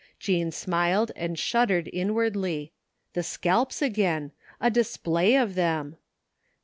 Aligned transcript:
Jean 0.17 0.51
smiled 0.51 1.11
and 1.15 1.37
shuddered 1.37 1.87
inwardly. 1.93 2.71
The 3.13 3.21
scalps 3.21 3.83
again! 3.83 4.31
A 4.59 4.71
display 4.71 5.35
of 5.35 5.53
them 5.53 5.95